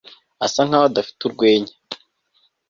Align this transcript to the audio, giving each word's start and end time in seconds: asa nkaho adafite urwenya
asa 0.45 0.61
nkaho 0.67 0.85
adafite 0.91 1.21
urwenya 1.27 1.73